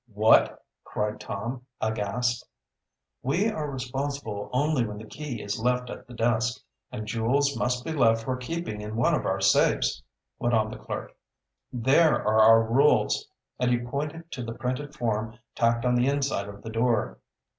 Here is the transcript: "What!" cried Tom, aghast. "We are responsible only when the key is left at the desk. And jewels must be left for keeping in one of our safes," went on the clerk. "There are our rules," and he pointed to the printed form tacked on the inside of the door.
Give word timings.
"What!" 0.15 0.65
cried 0.83 1.19
Tom, 1.19 1.67
aghast. 1.79 2.47
"We 3.21 3.49
are 3.49 3.69
responsible 3.69 4.49
only 4.51 4.83
when 4.83 4.97
the 4.97 5.05
key 5.05 5.43
is 5.43 5.61
left 5.61 5.91
at 5.91 6.07
the 6.07 6.15
desk. 6.15 6.59
And 6.91 7.05
jewels 7.05 7.55
must 7.55 7.85
be 7.85 7.91
left 7.91 8.23
for 8.23 8.35
keeping 8.35 8.81
in 8.81 8.95
one 8.95 9.13
of 9.13 9.27
our 9.27 9.39
safes," 9.39 10.01
went 10.39 10.55
on 10.55 10.71
the 10.71 10.79
clerk. 10.79 11.15
"There 11.71 12.15
are 12.27 12.39
our 12.39 12.63
rules," 12.63 13.27
and 13.59 13.69
he 13.69 13.77
pointed 13.77 14.31
to 14.31 14.41
the 14.43 14.55
printed 14.55 14.95
form 14.95 15.37
tacked 15.53 15.85
on 15.85 15.93
the 15.93 16.07
inside 16.07 16.49
of 16.49 16.63
the 16.63 16.71
door. 16.71 17.19